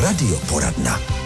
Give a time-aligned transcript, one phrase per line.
[0.00, 1.19] Radioporadna.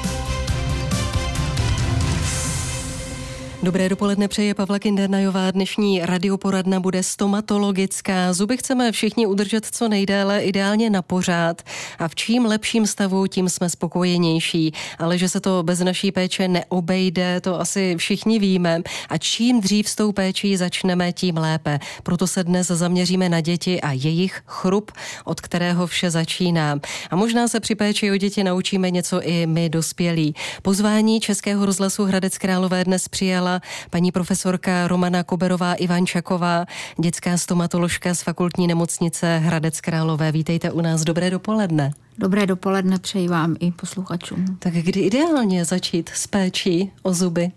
[3.64, 5.50] Dobré dopoledne přeje Pavla Kindernajová.
[5.50, 8.32] Dnešní radioporadna bude stomatologická.
[8.32, 11.62] Zuby chceme všichni udržet co nejdéle, ideálně na pořád.
[11.98, 14.72] A v čím lepším stavu, tím jsme spokojenější.
[14.98, 18.82] Ale že se to bez naší péče neobejde, to asi všichni víme.
[19.08, 21.78] A čím dřív s tou péčí začneme, tím lépe.
[22.02, 24.92] Proto se dnes zaměříme na děti a jejich chrup,
[25.24, 26.78] od kterého vše začíná.
[27.10, 30.34] A možná se při péči o děti naučíme něco i my dospělí.
[30.62, 33.53] Pozvání Českého rozhlasu Hradec Králové dnes přijala
[33.90, 36.66] paní profesorka Romana Koberová Ivančaková,
[37.00, 40.32] dětská stomatoložka z fakultní nemocnice Hradec Králové.
[40.32, 41.04] Vítejte u nás.
[41.04, 41.92] Dobré dopoledne.
[42.18, 44.56] Dobré dopoledne přeji vám i posluchačům.
[44.58, 47.50] Tak kdy ideálně začít s péčí o zuby?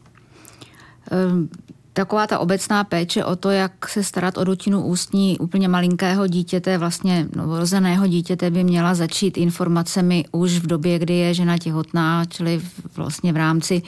[1.31, 1.49] Um,
[1.97, 6.77] taková ta obecná péče o to, jak se starat o dutinu ústní úplně malinkého dítěte,
[6.77, 12.61] vlastně novorozeného dítěte by měla začít informacemi už v době, kdy je žena těhotná, čili
[12.95, 13.81] vlastně v rámci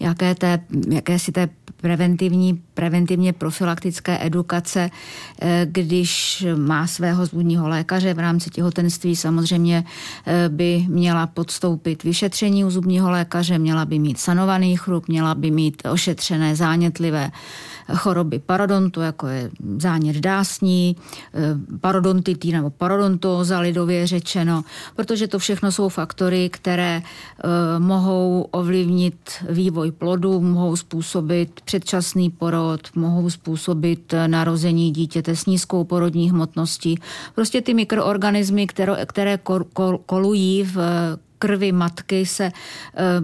[0.00, 4.90] jaké té, jakési té preventivní, preventivně profilaktické edukace,
[5.40, 9.84] eh, když má svého zubního lékaře v rámci těhotenství, samozřejmě
[10.26, 15.50] eh, by měla podstoupit vyšetření u zubního lékaře, měla by mít sanovaný chrup, měla by
[15.50, 17.30] mít ošetřené zánětlivé
[17.94, 20.96] choroby parodontu, jako je zánět dásní,
[21.34, 24.64] eh, parodontitý nebo parodontóza lidově řečeno,
[24.96, 27.02] protože to všechno jsou faktory, které
[27.78, 29.16] mohou ovlivnit
[29.50, 36.98] vývoj plodu, mohou způsobit předčasný porod, mohou způsobit narození dítěte s nízkou porodní hmotností.
[37.34, 39.38] Prostě ty mikroorganismy, které, které
[40.06, 40.78] kolují v
[41.38, 42.52] krvi matky se e,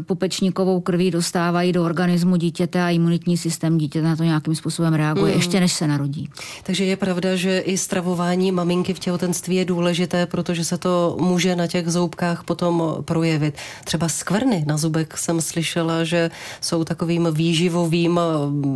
[0.07, 5.33] pupečníkovou krví dostávají do organismu dítěte a imunitní systém dítěte na to nějakým způsobem reaguje,
[5.33, 5.39] mm.
[5.39, 6.31] ještě než se narodí.
[6.63, 11.57] Takže je pravda, že i stravování maminky v těhotenství je důležité, protože se to může
[11.57, 13.55] na těch zoubkách potom projevit.
[13.85, 18.21] Třeba skvrny na zubek jsem slyšela, že jsou takovým výživovým,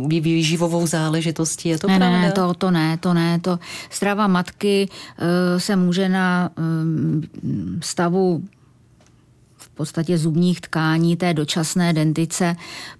[0.07, 1.69] výživovou záležitostí.
[1.69, 2.21] Je to ne, pravda?
[2.21, 3.39] Ne, to, to ne, to ne.
[3.39, 3.59] To
[3.89, 7.21] strava matky uh, se může na um,
[7.81, 8.43] stavu
[9.77, 12.55] podstatě zubních tkání té dočasné dentice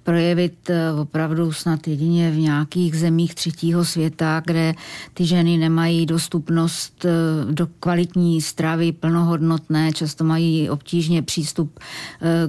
[0.07, 4.73] projevit eh, opravdu snad jedině v nějakých zemích třetího světa, kde
[5.13, 7.09] ty ženy nemají dostupnost eh,
[7.51, 11.79] do kvalitní stravy plnohodnotné, často mají obtížně přístup
[12.22, 12.47] eh,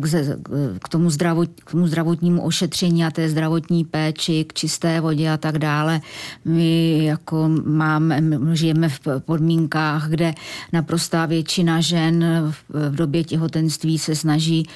[0.79, 5.37] k, tomu, zdravot, k tomu zdravotnímu ošetření a té zdravotní péči, k čisté vodě a
[5.37, 6.01] tak dále.
[6.45, 10.35] My jako máme, žijeme v podmínkách, kde
[10.73, 12.25] naprostá většina žen
[12.69, 14.67] v době těhotenství se snaží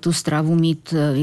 [0.00, 1.18] tu stravu mít eh,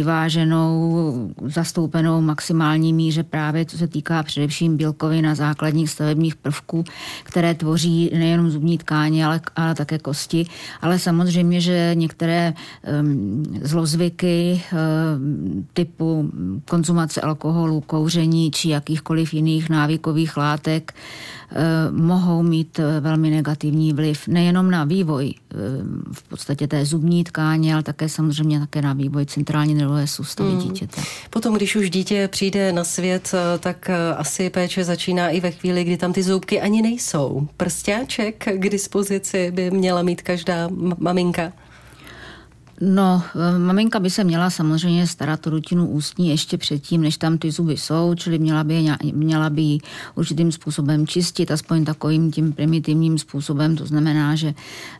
[1.46, 6.84] zastoupenou maximální míře právě co se týká především bílkovin a základních stavebních prvků,
[7.24, 10.46] které tvoří nejenom zubní tkáně, ale, ale také kosti.
[10.82, 12.54] Ale samozřejmě, že některé
[13.02, 16.32] um, zlozvyky um, typu
[16.70, 20.94] konzumace alkoholu, kouření či jakýchkoliv jiných návykových látek
[21.92, 25.34] mohou mít eh, velmi negativní vliv nejenom na vývoj
[26.12, 30.60] v podstatě té zubní tkáně, ale také samozřejmě také na vývoj centrální nervové soustavy hmm.
[30.60, 30.89] dítěte.
[31.30, 35.98] Potom, když už dítě přijde na svět, tak asi péče začíná i ve chvíli, kdy
[35.98, 37.48] tam ty zoubky ani nejsou.
[37.58, 41.54] Prstáček k dispozici by měla mít každá maminka.
[42.82, 47.38] No, eh, maminka by se měla samozřejmě starat o rutinu ústní ještě předtím, než tam
[47.38, 49.78] ty zuby jsou, čili měla by, měla by
[50.16, 54.54] určitým způsobem čistit, aspoň takovým tím primitivním způsobem, to znamená, že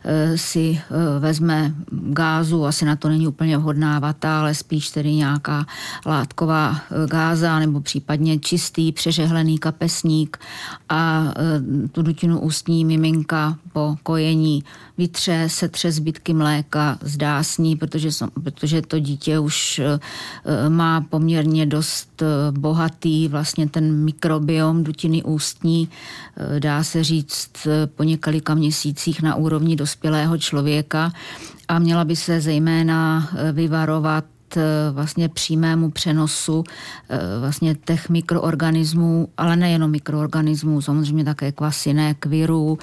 [0.04, 5.14] eh, si eh, vezme gázu, asi na to není úplně vhodná vata, ale spíš tedy
[5.14, 5.66] nějaká
[6.06, 10.38] látková gáza nebo případně čistý, přežehlený kapesník.
[10.88, 11.32] A
[11.92, 14.64] tu dutinu ústní miminka po kojení
[15.00, 18.08] vytře, setře zbytky mléka, zdásní, protože,
[18.44, 25.88] protože to dítě už eh, má poměrně dost eh, bohatý vlastně ten mikrobiom dutiny ústní,
[25.88, 31.12] eh, dá se říct po několika měsících na úrovni dospělého člověka.
[31.68, 34.39] A měla by se zejména vyvarovat Eh,
[34.92, 36.64] vlastně přímému přenosu
[37.08, 42.78] eh, vlastně těch mikroorganismů, ale nejenom mikroorganismů, samozřejmě také kvasinek, virů,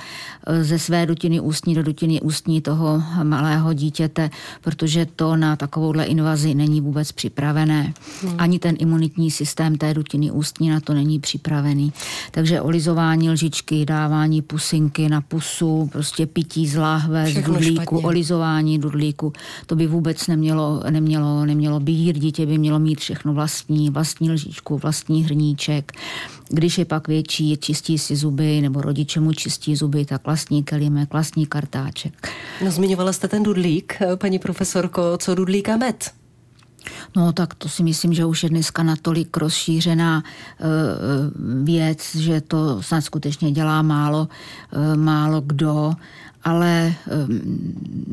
[0.47, 4.29] eh, ze své dutiny ústní do dutiny ústní toho malého dítěte,
[4.61, 7.93] protože to na takovouhle invazi není vůbec připravené.
[8.21, 8.35] Hmm.
[8.37, 11.93] Ani ten imunitní systém té dutiny ústní na to není připravený.
[12.31, 19.33] Takže olizování lžičky, dávání pusinky na pusu, prostě pití z láhve, z dudlíku, olizování dudlíku,
[19.65, 22.19] to by vůbec nemělo, nemělo, nemělo nemělo být.
[22.19, 25.91] Dítě by mělo mít všechno vlastní, vlastní lžičku, vlastní hrníček.
[26.49, 31.13] Když je pak větší, čistí si zuby, nebo rodiče mu čistí zuby, tak vlastní kelimek,
[31.13, 32.29] vlastní kartáček.
[32.65, 36.11] No, zmiňovala jste ten dudlík, paní profesorko, co dudlík a med?
[37.15, 40.65] No tak to si myslím, že už je dneska natolik rozšířená uh,
[41.65, 45.93] věc, že to snad skutečně dělá málo, uh, málo kdo
[46.47, 46.93] ale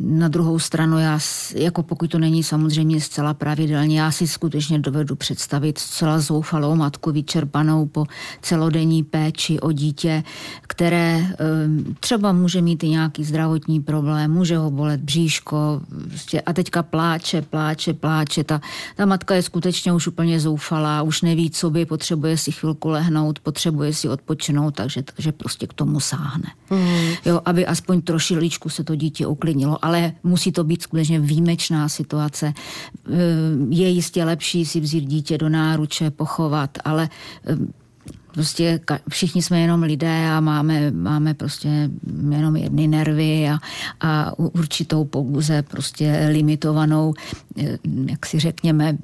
[0.00, 1.18] na druhou stranu já,
[1.54, 7.12] jako pokud to není samozřejmě zcela pravidelně, já si skutečně dovedu představit zcela zoufalou matku
[7.12, 8.06] vyčerpanou po
[8.42, 10.22] celodenní péči o dítě,
[10.62, 11.26] které
[12.00, 17.42] třeba může mít i nějaký zdravotní problém, může ho bolet bříško prostě a teďka pláče,
[17.42, 18.44] pláče, pláče.
[18.44, 18.60] Ta,
[18.96, 23.38] ta matka je skutečně už úplně zoufalá, už neví, co by, potřebuje si chvilku lehnout,
[23.38, 26.50] potřebuje si odpočinout, takže, takže prostě k tomu sáhne.
[26.70, 27.14] Mm.
[27.24, 31.88] Jo, aby aspoň trošku trošiličku se to dítě uklidnilo, ale musí to být skutečně výjimečná
[31.88, 32.52] situace.
[32.56, 33.12] Eh,
[33.68, 37.08] je jistě lepší si vzít dítě do náruče, pochovat, ale
[37.46, 37.56] eh,
[38.34, 41.90] prostě všichni jsme jenom lidé a máme, máme prostě
[42.30, 43.58] jenom jedny nervy a,
[44.00, 47.14] a určitou pouze prostě limitovanou,
[47.58, 48.98] eh, jak si řekněme,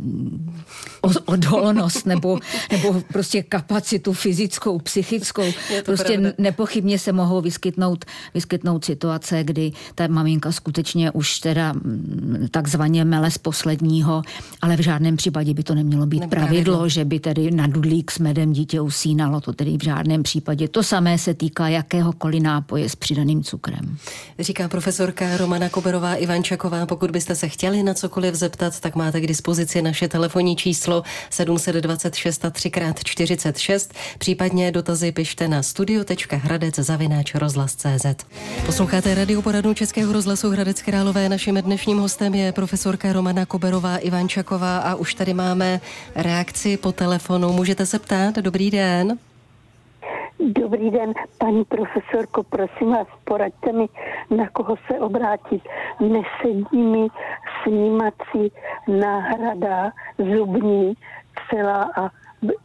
[1.25, 2.39] odolnost nebo,
[2.73, 5.45] nebo prostě kapacitu fyzickou, psychickou.
[5.85, 6.33] Prostě pravda.
[6.39, 8.05] nepochybně se mohou vyskytnout,
[8.35, 14.23] vyskytnout situace, kdy ta maminka skutečně už teda mm, takzvaně mele z posledního,
[14.63, 18.11] ale v žádném případě by to nemělo být pravidlo, pravidlo, že by tedy na dudlík
[18.11, 20.69] s medem dítě usínalo neznalo to tedy v žádném případě.
[20.69, 23.97] To samé se týká jakéhokoliv nápoje s přidaným cukrem.
[24.39, 26.87] Říká profesorka Romana Koberová Ivančaková.
[26.87, 32.45] Pokud byste se chtěli na cokoliv zeptat, tak máte k dispozici naše telefonní číslo 726
[32.45, 38.07] 3x46, případně dotazy pište na studio.hradec zavináč rozhlas.cz.
[38.67, 41.29] Posloucháte radioporadnu Českého rozhlasu Hradec Králové.
[41.29, 45.81] Naším dnešním hostem je profesorka Romana Koberová Ivančaková a už tady máme
[46.15, 47.53] reakci po telefonu.
[47.53, 48.37] Můžete se ptát?
[48.37, 49.10] Dobrý den.
[50.49, 53.87] Dobrý den, paní profesorko, prosím vás, poraďte mi,
[54.37, 55.63] na koho se obrátit.
[56.01, 57.09] Nesedí mi
[57.63, 58.53] snímací
[58.89, 60.95] náhrada zubní
[61.51, 62.11] celá a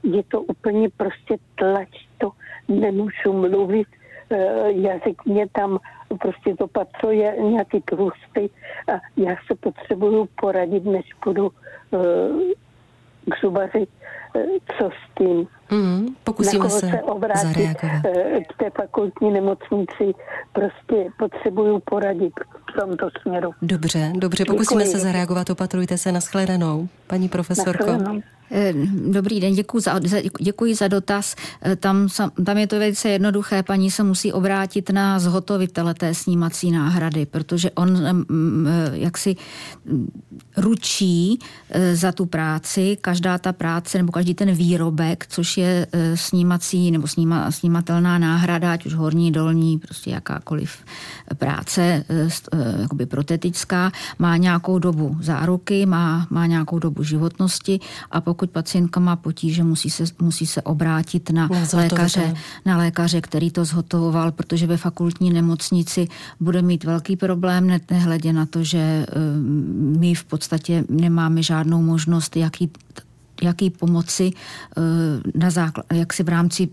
[0.04, 2.32] je to úplně prostě tlač, to
[2.68, 3.88] nemůžu mluvit,
[4.30, 5.80] e, jazyk mě tam
[6.20, 6.56] prostě
[7.02, 8.50] to je nějaký tlustý
[8.88, 11.98] a já se potřebuju poradit, než půjdu e,
[13.32, 13.88] k zubaři,
[14.36, 14.40] e,
[14.78, 15.48] co s tím.
[15.72, 18.06] Mm, pokusíme se, se obrátit zareagovat.
[18.06, 20.14] Eh, k té fakultní nemocnici.
[20.54, 22.34] Prostě potřebuju poradit
[22.70, 23.52] v tomto směru.
[23.62, 24.92] Dobře, dobře, pokusíme Děkuji.
[24.98, 25.50] se zareagovat.
[25.50, 27.92] Opatrujte se na shledanou, paní profesorko.
[27.92, 28.22] Na Eh,
[29.08, 30.00] dobrý den, děkuji za,
[30.40, 31.36] děkuji za dotaz.
[31.62, 32.08] Eh, tam,
[32.46, 33.64] tam je to velice jednoduché.
[33.64, 38.22] Paní se musí obrátit na zhotovitele té snímací náhrady, protože on eh,
[38.94, 39.36] jaksi
[40.58, 41.40] ručí
[41.94, 42.98] za tu práci.
[43.02, 48.86] Každá ta práce nebo každý ten výrobek, což je snímací nebo sníma, snímatelná náhrada, ať
[48.86, 50.78] už horní, dolní, prostě jakákoliv
[51.38, 52.06] práce
[52.82, 57.80] jakoby protetická, má nějakou dobu záruky, má, má nějakou dobu životnosti
[58.12, 62.34] a pokud pokud pacientka má potíže, musí se, musí se obrátit na, na lékaře,
[62.66, 66.08] na lékaře, který to zhotovoval, protože ve fakultní nemocnici
[66.40, 69.06] bude mít velký problém, nehledě na to, že eh,
[70.00, 72.72] my v podstatě nemáme žádnou možnost, jaký
[73.42, 74.82] jaký pomoci eh,
[75.40, 76.70] na základ, jak si v rámci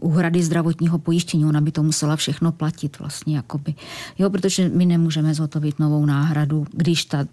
[0.00, 1.44] úhrady zdravotního pojištění.
[1.46, 3.74] Ona by to musela všechno platit vlastně, jakoby.
[4.18, 7.24] Jo, protože my nemůžeme zhotovit novou náhradu, když ta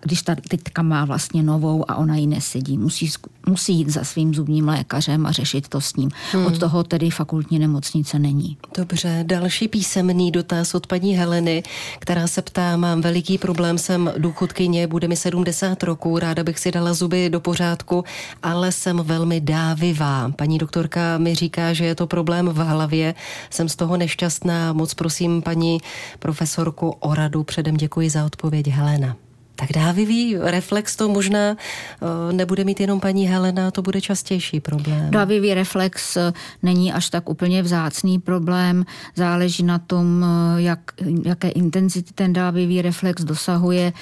[0.00, 3.10] když ta teďka má vlastně novou a ona ji nesedí, musí,
[3.46, 6.10] musí jít za svým zubním lékařem a řešit to s ním.
[6.32, 6.46] Hmm.
[6.46, 8.56] Od toho tedy fakultní nemocnice není.
[8.76, 11.62] Dobře, další písemný dotaz od paní Heleny,
[11.98, 16.72] která se ptá, mám veliký problém, jsem důchodkyně, bude mi 70 roků, ráda bych si
[16.72, 18.04] dala zuby do pořádku,
[18.42, 20.32] ale jsem velmi dávivá.
[20.36, 23.14] Paní doktorka mi říká, že je to problém v hlavě,
[23.50, 25.80] jsem z toho nešťastná, moc prosím paní
[26.18, 29.16] profesorku o radu, předem děkuji za odpověď Helena
[29.56, 35.10] tak dávivý reflex to možná eh, nebude mít jenom paní Helena, to bude častější problém.
[35.10, 36.32] Dávivý reflex eh,
[36.62, 38.84] není až tak úplně vzácný problém,
[39.14, 40.80] záleží na tom, eh, jak,
[41.24, 43.92] jaké intenzity ten dávivý reflex dosahuje.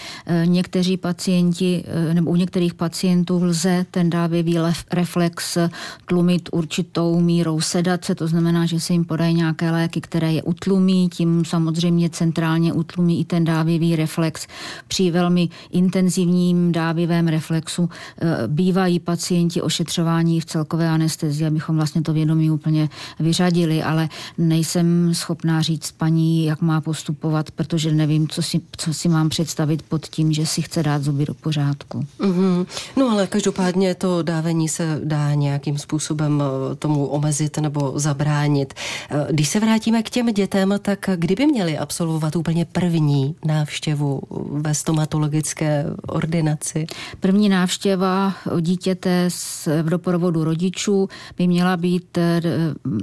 [0.45, 4.59] Někteří pacienti, nebo u některých pacientů lze ten dávivý
[4.93, 5.59] reflex
[6.07, 11.09] tlumit určitou mírou sedace, to znamená, že se jim podají nějaké léky, které je utlumí,
[11.09, 14.47] tím samozřejmě centrálně utlumí i ten dávivý reflex.
[14.89, 17.91] Při velmi intenzivním dávivém reflexu
[18.47, 22.89] bývají pacienti ošetřování v celkové anestezii, abychom vlastně to vědomí úplně
[23.21, 24.09] vyřadili, ale
[24.39, 29.83] nejsem schopná říct paní, jak má postupovat, protože nevím, co si, co si mám představit
[29.83, 32.07] pod tím, že si chce dát zuby do pořádku.
[32.21, 32.67] Mm-hmm.
[32.97, 38.75] No ale každopádně to dávení se dá nějakým způsobem eh, tomu omezit nebo zabránit.
[39.11, 44.21] Eh, když se vrátíme k těm dětem, tak kdyby měli absolvovat úplně první návštěvu
[44.51, 44.75] ve
[45.35, 46.87] stomatologické ordinaci?
[47.21, 49.29] První návštěva dítěte
[49.83, 52.41] v doprovodu rodičů by měla být eh,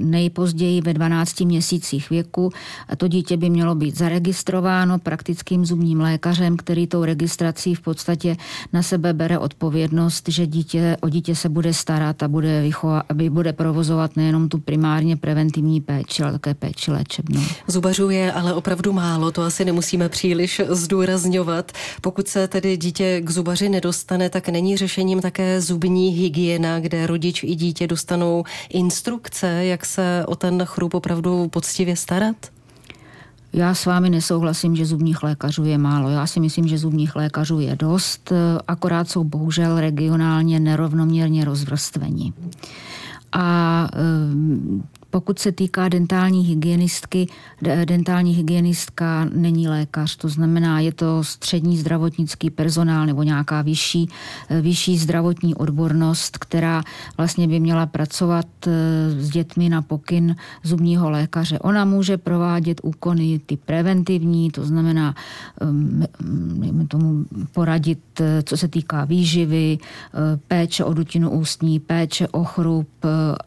[0.00, 2.50] nejpozději ve 12 měsících věku.
[2.88, 8.36] A to dítě by mělo být zaregistrováno praktickým zubním lékařem, který tou registrací v podstatě
[8.72, 13.30] na sebe bere odpovědnost, že dítě, o dítě se bude starat a bude, vychovat, aby
[13.30, 17.42] bude provozovat nejenom tu primárně preventivní péči, ale také péči léčebnou.
[17.66, 21.72] Zubařů je ale opravdu málo, to asi nemusíme příliš zdůrazňovat.
[22.00, 27.44] Pokud se tedy dítě k zubaři nedostane, tak není řešením také zubní hygiena, kde rodič
[27.44, 32.36] i dítě dostanou instrukce, jak se o ten chrup opravdu poctivě starat?
[33.52, 36.10] Já s vámi nesouhlasím, že zubních lékařů je málo.
[36.10, 38.32] Já si myslím, že zubních lékařů je dost,
[38.68, 42.32] akorát jsou bohužel regionálně nerovnoměrně rozvrstveni.
[43.32, 43.88] A
[45.12, 47.26] pokud se týká dentální hygienistky,
[47.84, 54.08] dentální hygienistka není lékař, to znamená, je to střední zdravotnický personál nebo nějaká vyšší,
[54.60, 56.82] vyšší zdravotní odbornost, která
[57.16, 58.70] vlastně by měla pracovat eh,
[59.20, 61.58] s dětmi na pokyn zubního lékaře.
[61.58, 65.14] Ona může provádět úkony ty preventivní, to znamená
[65.60, 66.06] um,
[66.88, 72.88] tomu poradit, eh, co se týká výživy, eh, péče o dutinu ústní, péče o chrup,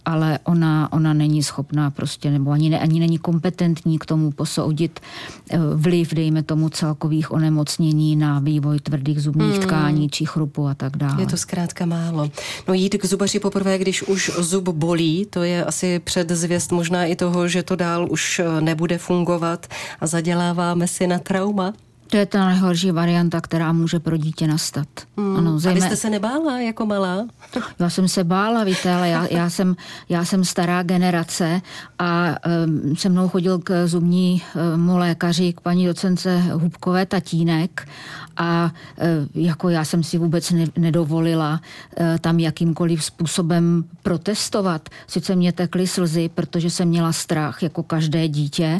[0.05, 4.31] ale ona, ona není schopná schopná prostě, nebo ani, ne, ani není kompetentní k tomu
[4.31, 9.63] posoudit eh, vliv, dejme tomu, celkových onemocnění na vývoj tvrdých zubních hmm.
[9.63, 11.21] tkání či chrupu a tak dále.
[11.21, 12.29] Je to zkrátka málo.
[12.67, 17.15] No jít k zubaři poprvé, když už zub bolí, to je asi předzvěst možná i
[17.15, 19.67] toho, že to dál už eh, nebude fungovat
[19.99, 21.73] a zaděláváme si na trauma.
[22.07, 24.87] To je ta nejhorší varianta, která může pro dítě nastat.
[25.17, 25.37] Hmm.
[25.37, 25.79] Ano, zajmé...
[25.79, 27.25] A vy jste se nebála jako malá?
[27.79, 29.75] Já jsem se bála, víte, ale já, já, jsem,
[30.09, 31.61] já jsem stará generace
[31.99, 32.35] a
[32.65, 37.87] um, se mnou chodil k zubnímu lékaři, k paní docence Hubkové tatínek
[38.37, 41.61] a uh, jako já jsem si vůbec ne, nedovolila
[41.99, 44.89] uh, tam jakýmkoliv způsobem protestovat.
[45.07, 48.79] Sice mě tekly slzy, protože jsem měla strach jako každé dítě,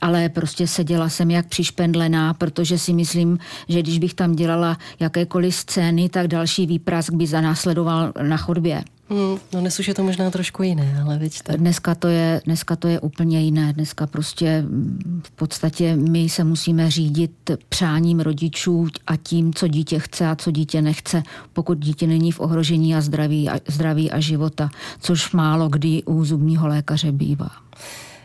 [0.00, 5.54] ale prostě seděla jsem jak přišpendlená, protože si myslím, že když bych tam dělala jakékoliv
[5.54, 8.84] scény, tak další výprask by zanásledoval na chodbě.
[9.10, 11.56] Hmm, no dnes už je to možná trošku jiné, ale vidíte.
[11.56, 13.72] Dneska to, je, dneska to je úplně jiné.
[13.72, 19.98] Dneska prostě mm, v podstatě my se musíme řídit přáním rodičů a tím, co dítě
[19.98, 21.22] chce a co dítě nechce,
[21.52, 24.68] pokud dítě není v ohrožení a zdraví a, zdraví a života,
[25.00, 27.50] což málo kdy u zubního lékaře bývá.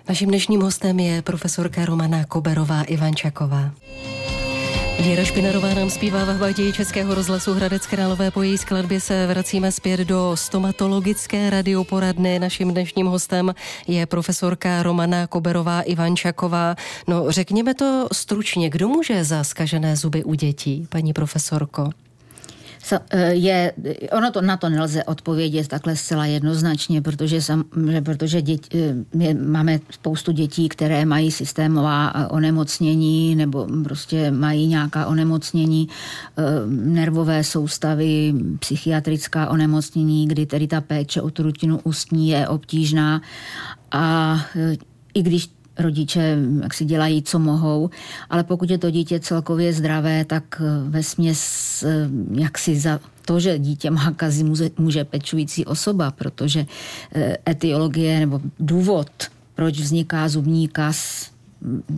[0.09, 3.71] Naším dnešním hostem je profesorka Romana Koberová Ivančaková.
[5.03, 8.31] Věra Špinarová nám zpívá v hladě Českého rozhlasu Hradec Králové.
[8.31, 12.39] Po její skladbě se vracíme zpět do stomatologické radioporadny.
[12.39, 13.55] Naším dnešním hostem
[13.87, 16.75] je profesorka Romana Koberová Ivančaková.
[17.07, 21.89] No řekněme to stručně, kdo může za skažené zuby u dětí, paní profesorko?
[23.09, 23.73] Eh, je,
[24.11, 27.63] ono to na to nelze odpovědět takhle zcela jednoznačně, protože, sam,
[28.05, 34.67] protože děti, eh, my máme spoustu dětí, které mají systémová eh, onemocnění nebo prostě mají
[34.67, 35.87] nějaká onemocnění
[36.67, 43.21] nervové soustavy, psychiatrická onemocnění, kdy tedy ta péče o tu rutinu ústní je obtížná.
[43.91, 44.37] A
[45.13, 45.49] i když
[45.81, 47.89] rodiče jak si dělají, co mohou,
[48.29, 51.39] ale pokud je to dítě celkově zdravé, tak eh, ve směs
[51.83, 56.65] eh, jak si za to, že dítě má kazi, může, může pečující osoba, protože
[57.15, 59.09] eh, etiologie nebo důvod,
[59.55, 61.30] proč vzniká zubní kas,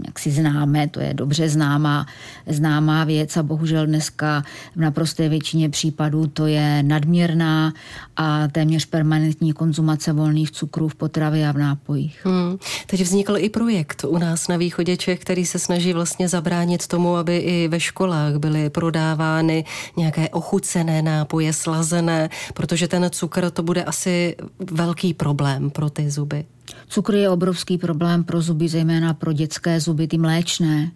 [0.05, 2.05] jak si známe, to je dobře známá,
[2.47, 4.43] známá věc a bohužel dneska
[4.75, 7.73] v naprosté většině případů to je nadměrná
[8.15, 12.25] a téměř permanentní konzumace volných cukrů v potravě a v nápojích.
[12.25, 12.57] Hmm.
[12.87, 17.15] Teď vznikl i projekt u nás na východě Čech, který se snaží vlastně zabránit tomu,
[17.15, 19.65] aby i ve školách byly prodávány
[19.97, 24.35] nějaké ochucené nápoje, slazené, protože ten cukr to bude asi
[24.71, 26.45] velký problém pro ty zuby.
[26.87, 30.91] Cukr je obrovský problém pro zuby, zejména pro dětské zuby, ty mléčné.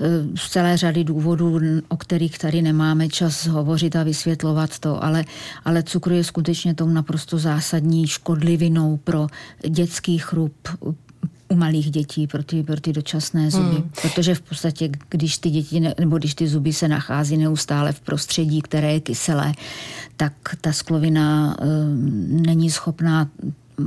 [0.00, 5.24] E, z celé řady důvodů, o kterých tady nemáme čas hovořit a vysvětlovat to, ale,
[5.64, 9.26] ale cukr je skutečně tou naprosto zásadní škodlivinou pro
[9.68, 10.54] dětský chrup,
[11.48, 13.76] u malých dětí pro ty, pro ty dočasné zuby.
[13.76, 13.90] Hmm.
[14.02, 18.00] Protože v podstatě, když ty děti ne, nebo když ty zuby se nachází neustále v
[18.00, 19.52] prostředí, které je kyselé,
[20.16, 21.66] tak ta sklovina e,
[22.42, 23.28] není schopná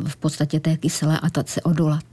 [0.08, 2.04] v podstatě té kyselé atace odolat.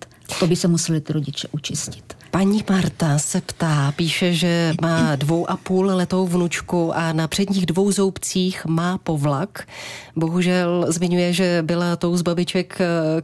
[0.41, 2.17] To by se museli ty rodiče učistit.
[2.31, 7.67] Paní Marta se ptá, píše, že má dvou a půl letou vnučku a na předních
[7.67, 9.69] dvou zoubcích má povlak.
[10.17, 12.79] Bohužel zmiňuje, že byla tou z babiček,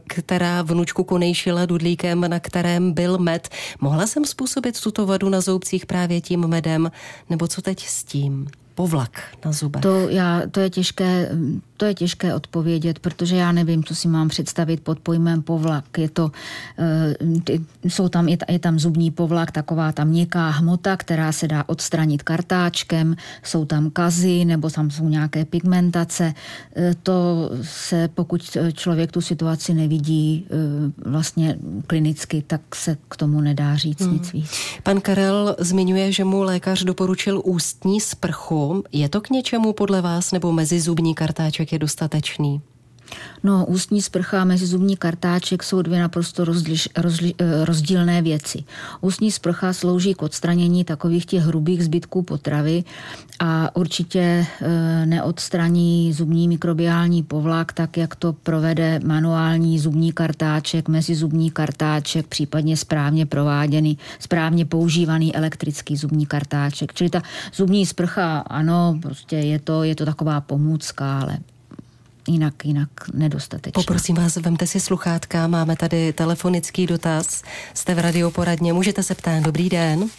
[0.07, 3.49] která vnučku konejšila dudlíkem, na kterém byl med.
[3.81, 6.91] Mohla jsem způsobit tuto vadu na zoubcích právě tím medem,
[7.29, 8.47] nebo co teď s tím?
[8.75, 9.81] povlak na zubech?
[9.81, 11.29] To, já, to, je těžké,
[11.83, 15.97] to je těžké odpovědět, protože já nevím, co si mám představit pod pojmem povlak.
[15.97, 21.47] Je to, uh, jsou tam, je, tam zubní povlak, taková tam měkká hmota, která se
[21.47, 26.33] dá odstranit kartáčkem, jsou tam kazy nebo tam jsou nějaké pigmentace.
[26.77, 33.41] Uh, to se, pokud člověk tu situaci nevidí uh, vlastně klinicky, tak se k tomu
[33.41, 34.13] nedá říct hmm.
[34.13, 34.51] nic víc.
[34.83, 40.31] Pan Karel zmiňuje, že mu lékař doporučil ústní sprchu je to k něčemu podle vás
[40.31, 42.61] nebo mezizubní kartáček je dostatečný?
[43.43, 48.63] No, ústní sprcha a mezizubní kartáček jsou dvě naprosto rozliš, rozli, eh, rozdílné věci.
[49.01, 52.83] Ústní sprcha slouží k odstranění takových těch hrubých zbytků potravy
[53.39, 61.51] a určitě e, neodstraní zubní mikrobiální povlak, tak jak to provede manuální zubní kartáček, mezizubní
[61.51, 66.93] kartáček, případně správně prováděný, správně používaný elektrický zubní kartáček.
[66.93, 67.21] Čili ta
[67.53, 71.37] zubní sprcha, ano, prostě je to, je to taková pomůcka, ale
[72.27, 73.81] jinak, jinak nedostatečná.
[73.81, 79.43] Poprosím vás, vemte si sluchátka, máme tady telefonický dotaz, jste v radioporadně, můžete se ptát,
[79.43, 80.09] dobrý den.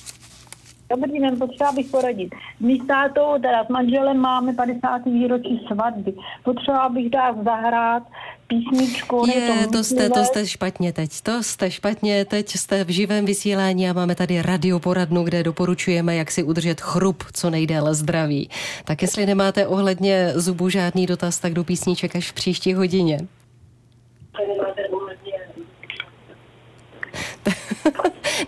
[0.90, 2.34] Dobrý den, potřeba bych poradit.
[2.60, 5.04] My s tátou, teda s manželem máme 50.
[5.04, 6.14] výročí svatby.
[6.44, 8.02] Potřeba bych dát zahrát
[8.46, 9.26] písničku.
[9.26, 11.20] Je, to jste, to jste špatně teď.
[11.22, 12.56] To jste špatně teď.
[12.56, 17.50] Jste v živém vysílání a máme tady radioporadnu, kde doporučujeme, jak si udržet chrup co
[17.50, 18.50] nejdéle zdraví.
[18.84, 23.18] Tak jestli nemáte ohledně zubu žádný dotaz, tak do písniček až v příští hodině.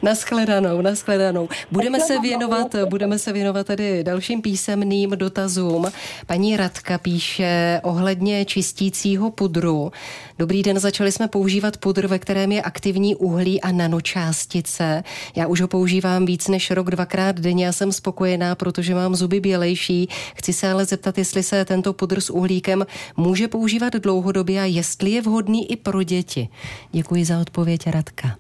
[0.03, 1.49] naschledanou, naschledanou.
[1.71, 5.87] Budeme se věnovat, budeme se věnovat tedy dalším písemným dotazům.
[6.27, 9.93] Paní Radka píše ohledně čistícího pudru.
[10.39, 15.05] Dobrý den, začali jsme používat pudr, ve kterém je aktivní uhlí a nanočástice.
[15.37, 19.41] Já už ho používám víc než rok, dvakrát denně a jsem spokojená, protože mám zuby
[19.41, 20.09] bělejší.
[20.35, 25.11] Chci se ale zeptat, jestli se tento pudr s uhlíkem může používat dlouhodobě a jestli
[25.11, 26.49] je vhodný i pro děti.
[26.93, 28.37] Děkuji za odpověď, Radka.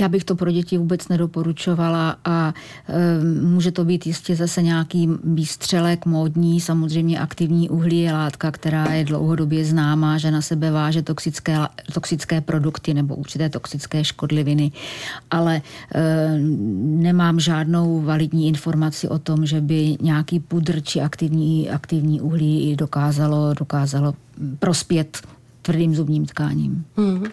[0.00, 2.54] Já bych to pro děti vůbec nedoporučovala a
[2.88, 8.92] e, může to být jistě zase nějaký výstřelek módní, samozřejmě aktivní uhlí je látka, která
[8.92, 11.58] je dlouhodobě známá, že na sebe váže toxické,
[11.92, 14.72] toxické produkty nebo určité toxické škodliviny,
[15.30, 15.62] ale e,
[16.78, 23.54] nemám žádnou validní informaci o tom, že by nějaký pudr či aktivní, aktivní uhlí dokázalo,
[23.54, 24.14] dokázalo
[24.58, 25.18] prospět
[25.68, 26.84] tvrdým zubním tkáním.
[26.96, 27.24] Hmm.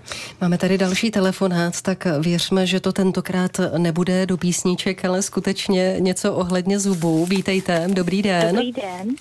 [0.42, 6.34] Máme tady další telefonát, tak věřme, že to tentokrát nebude do písniček, ale skutečně něco
[6.34, 7.26] ohledně zubů.
[7.26, 8.56] Vítejte, dobrý den.
[8.56, 9.16] Dobrý den.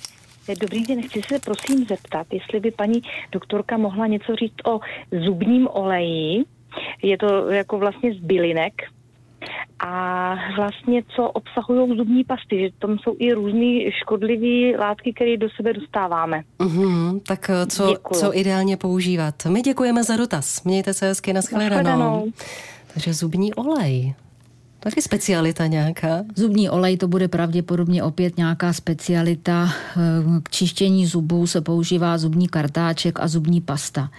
[0.60, 4.80] Dobrý den, chci se prosím zeptat, jestli by paní doktorka mohla něco říct o
[5.24, 6.44] zubním oleji.
[7.02, 8.72] Je to jako vlastně z bylinek,
[9.86, 15.48] a vlastně co obsahují zubní pasty, že tam jsou i různé škodlivé látky, které do
[15.56, 16.42] sebe dostáváme.
[16.58, 19.34] Mm-hmm, tak eh, co, co ideálně používat?
[19.48, 20.64] My děkujeme za dotaz.
[20.64, 22.32] Mějte se hezky, nashledanou.
[22.94, 24.14] Takže zubní olej.
[24.84, 26.24] Taky specialita nějaká?
[26.36, 29.72] Zubní olej to bude pravděpodobně opět nějaká specialita.
[30.42, 34.10] K čištění zubů se používá zubní kartáček a zubní pasta.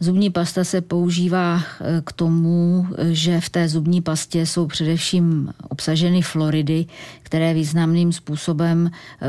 [0.00, 6.22] Zubní pasta se používá eh, k tomu, že v té zubní pastě jsou především obsaženy
[6.22, 6.86] floridy,
[7.34, 9.26] které významným způsobem eh,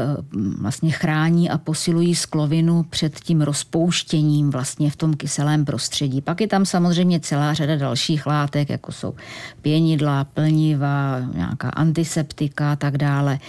[0.61, 6.21] vlastně chrání a posilují sklovinu před tím rozpouštěním vlastně v tom kyselém prostředí.
[6.21, 9.13] Pak je tam samozřejmě celá řada dalších látek, jako jsou
[9.61, 13.39] pěnidla, plniva, nějaká antiseptika a tak dále.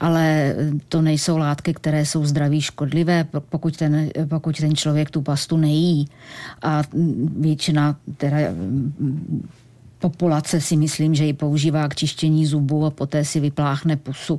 [0.00, 0.54] Ale
[0.88, 6.08] to nejsou látky, které jsou zdraví škodlivé, pokud ten, pokud ten člověk tu pastu nejí.
[6.62, 6.82] A
[7.38, 8.36] většina teda
[10.04, 14.38] populace si myslím, že ji používá k čištění zubů a poté si vypláchne pusu.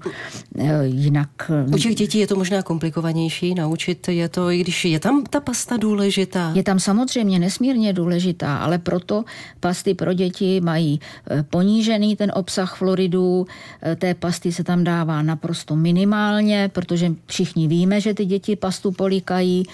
[0.58, 1.30] E, jinak...
[1.73, 5.39] U těch dětí je to možná komplikovanější naučit je to, i když je tam ta
[5.39, 6.51] pasta důležitá.
[6.56, 9.25] Je tam samozřejmě nesmírně důležitá, ale proto
[9.60, 13.47] pasty pro děti mají e, ponížený ten obsah fluoridů,
[13.82, 18.91] e, té pasty se tam dává naprosto minimálně, protože všichni víme, že ty děti pastu
[18.91, 19.65] políkají,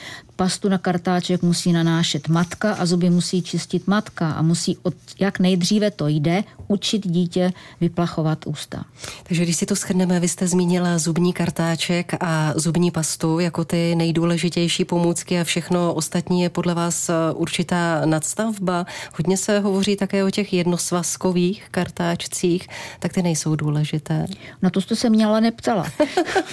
[0.41, 5.39] pastu na kartáček musí nanášet matka a zuby musí čistit matka a musí, od, jak
[5.39, 8.86] nejdříve to jde, učit dítě vyplachovat ústa.
[9.23, 13.95] Takže když si to shrneme, vy jste zmínila zubní kartáček a zubní pastu jako ty
[13.95, 18.86] nejdůležitější pomůcky a všechno ostatní je podle vás eh, určitá nadstavba.
[19.17, 22.67] Hodně se hovoří také o těch jednosvazkových kartáčcích,
[22.99, 24.25] tak ty nejsou důležité.
[24.62, 25.86] Na to jste se mě ale neptala.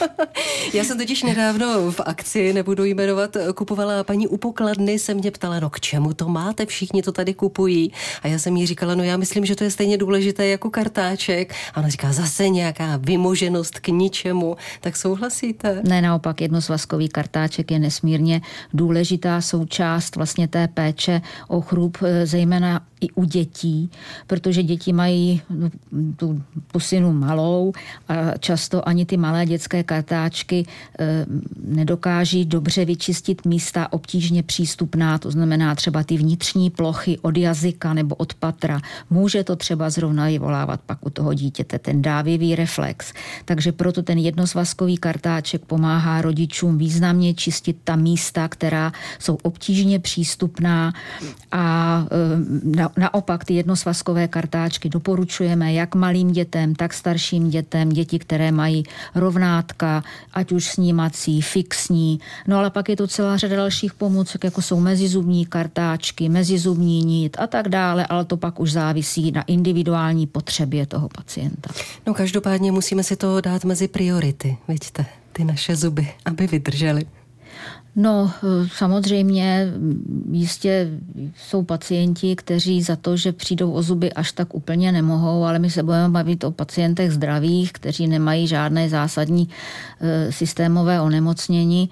[0.74, 5.60] Já jsem totiž nedávno v akci, nebudu jmenovat, kupovala paní u pokladny, se mě ptala,
[5.60, 7.92] no k čemu to máte, všichni to tady kupují.
[8.22, 11.54] A já jsem jí říkala, no já myslím, že to je stejně důležité jako kartáček.
[11.74, 14.56] A ona říká, zase nějaká vymoženost k ničemu.
[14.80, 15.82] Tak souhlasíte?
[15.88, 18.40] Ne, naopak jednosvazkový kartáček je nesmírně
[18.74, 23.90] důležitá součást vlastně té péče o chrup, e, zejména i u dětí,
[24.26, 25.70] protože děti mají no,
[26.16, 27.72] tu pusinu malou
[28.08, 30.66] a často ani ty malé dětské kartáčky
[30.98, 31.26] e,
[31.64, 38.14] nedokáží dobře vyčistit místa obtížně přístupná, to znamená třeba ty vnitřní plochy od jazyka nebo
[38.14, 38.80] od patra.
[39.10, 43.12] Může to třeba zrovna vyvolávat pak u toho dítěte ten dávivý reflex.
[43.44, 50.92] Takže proto ten jednosvazkový kartáček pomáhá rodičům významně čistit ta místa, která jsou obtížně přístupná
[51.52, 58.18] a e, na, naopak ty jednosvazkové kartáčky doporučujeme jak malým dětem, tak starším dětem, děti,
[58.18, 62.20] které mají rovnátka, ať už snímací, fixní.
[62.46, 67.36] No ale pak je to celá řada dalších pomůcek, jako jsou mezizubní kartáčky, mezizubní nit
[67.40, 71.70] a tak dále, ale to pak už závisí na individuální potřebě toho pacienta.
[72.06, 77.06] No každopádně musíme si to dát mezi priority, vidíte, ty naše zuby, aby vydržely.
[78.00, 78.30] No,
[78.72, 79.72] samozřejmě
[80.32, 80.90] jistě
[81.36, 85.70] jsou pacienti, kteří za to, že přijdou o zuby, až tak úplně nemohou, ale my
[85.70, 89.48] se budeme bavit o pacientech zdravých, kteří nemají žádné zásadní
[90.00, 91.90] e, systémové onemocnění.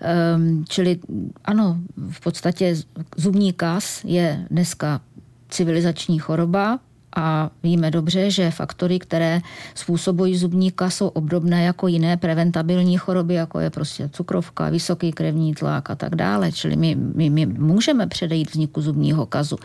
[0.00, 0.98] Ehm, čili
[1.44, 1.78] ano,
[2.10, 2.76] v podstatě
[3.16, 5.00] zubní kas je dneska
[5.48, 6.78] civilizační choroba,
[7.18, 9.40] a víme dobře, že faktory, které
[9.74, 15.90] způsobují zubníka, jsou obdobné jako jiné preventabilní choroby, jako je prostě cukrovka, vysoký krevní tlak
[15.90, 16.52] a tak dále.
[16.52, 19.56] Čili my, my, my můžeme předejít vzniku zubního kazu.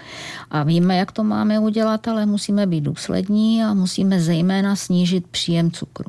[0.51, 5.71] A víme, jak to máme udělat, ale musíme být důslední a musíme zejména snížit příjem
[5.71, 6.05] cukru.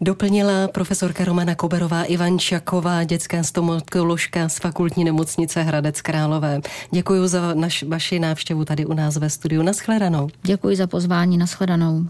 [0.00, 6.60] Doplnila profesorka Romana Koberová Ivančaková, dětská stomatoložka z fakultní nemocnice Hradec Králové.
[6.90, 9.62] Děkuji za naš, vaši návštěvu tady u nás ve studiu.
[9.62, 10.28] Naschledanou.
[10.42, 11.38] Děkuji za pozvání.
[11.38, 12.06] Naschledanou.